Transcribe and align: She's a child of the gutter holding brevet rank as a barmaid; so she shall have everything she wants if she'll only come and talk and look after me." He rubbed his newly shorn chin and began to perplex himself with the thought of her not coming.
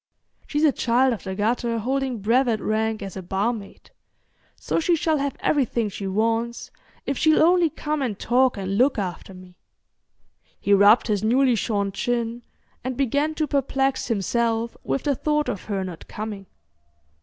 She's 0.47 0.63
a 0.63 0.71
child 0.71 1.13
of 1.13 1.23
the 1.25 1.35
gutter 1.35 1.77
holding 1.77 2.21
brevet 2.21 2.59
rank 2.59 3.03
as 3.03 3.15
a 3.15 3.21
barmaid; 3.21 3.91
so 4.55 4.79
she 4.79 4.95
shall 4.95 5.19
have 5.19 5.37
everything 5.41 5.89
she 5.89 6.07
wants 6.07 6.71
if 7.05 7.19
she'll 7.19 7.43
only 7.43 7.69
come 7.69 8.01
and 8.01 8.17
talk 8.17 8.57
and 8.57 8.79
look 8.79 8.97
after 8.97 9.35
me." 9.35 9.59
He 10.59 10.73
rubbed 10.73 11.05
his 11.05 11.23
newly 11.23 11.53
shorn 11.53 11.91
chin 11.91 12.41
and 12.83 12.97
began 12.97 13.35
to 13.35 13.45
perplex 13.47 14.07
himself 14.07 14.75
with 14.83 15.03
the 15.03 15.13
thought 15.13 15.47
of 15.47 15.65
her 15.65 15.83
not 15.83 16.07
coming. 16.07 16.47